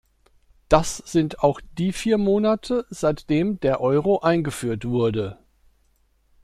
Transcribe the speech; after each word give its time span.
Das 0.67 0.97
sind 0.97 1.41
auch 1.43 1.61
die 1.77 1.93
vier 1.93 2.17
Monate, 2.17 2.87
seitdem 2.89 3.59
der 3.59 3.81
Euro 3.81 4.17
eingeführt 4.21 4.83
wurde. 4.85 5.37